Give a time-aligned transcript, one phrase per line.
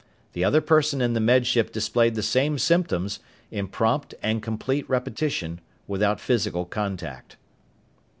[0.33, 3.19] The other person in the Med Ship displayed the same symptoms,
[3.51, 7.37] in prompt and complete repetition, without physical contact.